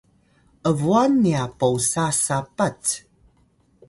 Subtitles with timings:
[0.79, 2.79] ’bwan nya posa sapat